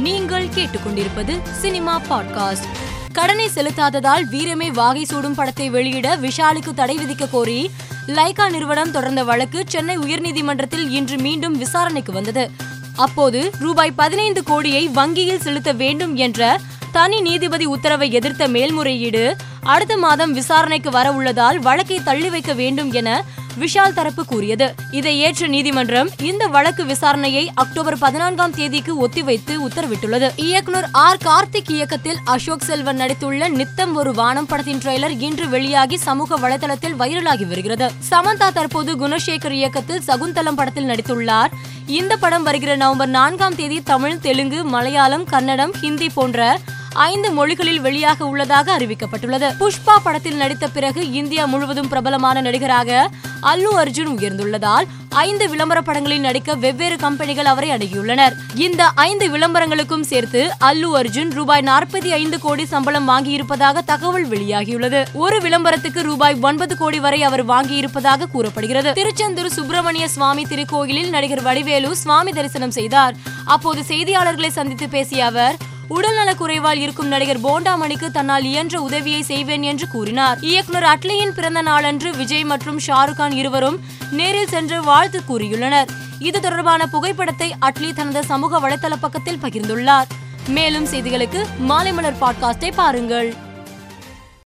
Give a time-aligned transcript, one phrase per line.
[0.00, 2.66] நீங்கள் கேட்டுக்கொண்டிருப்பது cinema podcast.
[3.12, 7.70] கடனை செலுத்தாததால் வீரமே வாகை சூடும் படத்தை வெளியிட விஷாலுக்கு தடை விதிக்க கோரி
[8.06, 12.50] லைகா நிறுவனம் தொடர்ந்த வழக்கு சென்னை உயர்நீதிமன்றத்தில் இன்று மீண்டும் விசாரணைக்கு வந்தது.
[12.96, 16.60] அப்போது ரூபாய் பதினைந்து கோடியை வங்கியில் செலுத்த வேண்டும் என்ற
[16.92, 23.24] தனி நீதிபதி உத்தரவை எதிர்த்த மேல்முறையீடு அடுத்த மாதம் விசாரணைக்கு வர உள்ளதால் வழக்கை தள்ளி வைக்க வேண்டும் என
[23.58, 24.74] விஷால் தரப்பு கூறியது.
[24.90, 30.30] இதை ஏற்ற நீதிமன்றம் இந்த வழக்கு விசாரணையை அக்டோபர் பதினான்காம் தேதிக்கு ஒத்திவைத்து உத்தரவிட்டுள்ளது.
[30.36, 31.16] இயக்குனர் ஆர்.
[31.24, 37.46] கார்த்திக் இயக்கத்தில் அசோக் செல்வன் நடித்துள்ள நித்தம் ஒரு வானம் படத்தின் ட்ரெய்லர் இன்று வெளியாகி சமூக வலைதளத்தில் வைரலாகி
[37.46, 37.92] வருகிறது.
[38.10, 41.50] சமந்தா தற்போது குணசேகர் இயக்கத்தில் சகுந்தலம் படத்தில் நடித்துள்ளார்.
[41.86, 46.58] இந்த படம் வருகிற நவம்பர் நான்காம் தேதி தமிழ் தெலுங்கு மலையாளம் கன்னடம் ஹிந்தி போன்ற
[46.92, 49.52] ஐந்து மொழிகளில் வெளியாக உள்ளதாக அறிவிக்கப்பட்டுள்ளது.
[49.60, 53.10] புஷ்பா படத்தில் நடித்த பிறகு இந்தியா முழுவதும் பிரபலமான நடிகராக
[53.42, 58.32] அல்லு அர்ஜுன் உயர்ந்துள்ளதால் ஐந்து விளம்பர படங்களில் நடிக்க வெவ்வேறு கம்பெனிகள் அவரை அணுகியுள்ளனர்.
[58.54, 65.06] இந்த ஐந்து விளம்பரங்களுக்கும் சேர்த்து அல்லு அர்ஜுன் ரூபாய் நாற்பத்தி ஐந்து கோடி சம்பளம் வாங்கியிருப்பதாக தகவல் வெளியாகியுள்ளது.
[65.12, 68.92] ஒரு விளம்பரத்துக்கு ரூபாய் ஒன்பது கோடி வரை அவர் வாங்கியிருப்பதாக கூறப்படுகிறது.
[68.92, 73.14] திருச்செந்தூர் சுப்பிரமணிய சுவாமி திருக்கோயிலில் நடிகர் வடிவேலு சுவாமி தரிசனம் செய்தார்.
[73.44, 75.56] அப்போது செய்தியாளர்களை சந்தித்து பேசிய அவர்
[75.94, 80.38] உடல்நலக் குறைவால் இருக்கும் நடிகர் போண்டாமணிக்கு தன்னால் இயன்ற உதவியை செய்வேன் என்று கூறினார்.
[80.40, 83.80] இயக்குனர் அட்லியின் பிறந்த நாளன்று விஜய் மற்றும் ஷாருக் கான் இருவரும்
[84.10, 85.88] நேரில் சென்று வாழ்த்து கூறியுள்ளனர்.
[86.18, 90.08] இது தொடர்பான புகைப்படத்தை அட்லி தனது சமூக வலைதள பக்கத்தில் பகிர்ந்துள்ளார்.
[90.48, 93.34] மேலும் செய்திகளுக்கு மாலை மலர் பாட்காஸ்டை பாருங்கள்.